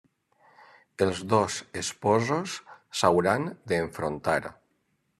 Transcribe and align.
Els 1.07 1.21
dos 1.33 1.59
esposos 1.83 2.57
s'hauran 3.01 3.49
d'enfrontar. 3.73 4.43